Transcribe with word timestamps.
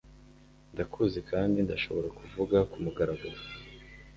Ndakuzi 0.73 1.19
kandi 1.29 1.57
ndashobora 1.65 2.09
kuvuga 2.19 2.57
ku 2.69 2.77
mugaragar 2.83 3.35